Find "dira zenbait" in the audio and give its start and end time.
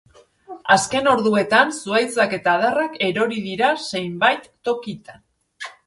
3.47-4.53